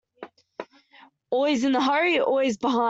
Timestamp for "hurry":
1.83-2.19